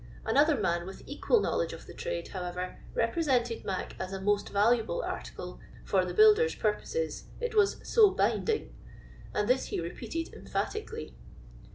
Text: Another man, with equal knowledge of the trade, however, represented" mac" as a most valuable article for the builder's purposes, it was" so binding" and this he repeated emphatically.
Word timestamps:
Another 0.25 0.55
man, 0.57 0.87
with 0.87 1.03
equal 1.05 1.41
knowledge 1.41 1.73
of 1.73 1.85
the 1.85 1.93
trade, 1.93 2.29
however, 2.29 2.79
represented" 2.95 3.63
mac" 3.65 3.95
as 3.99 4.11
a 4.11 4.19
most 4.19 4.49
valuable 4.49 5.03
article 5.03 5.59
for 5.85 6.05
the 6.05 6.13
builder's 6.15 6.55
purposes, 6.55 7.25
it 7.39 7.53
was" 7.53 7.77
so 7.87 8.09
binding" 8.09 8.73
and 9.31 9.47
this 9.47 9.65
he 9.65 9.79
repeated 9.79 10.33
emphatically. 10.33 11.15